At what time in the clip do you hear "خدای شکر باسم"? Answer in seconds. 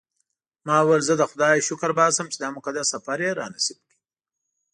1.31-2.25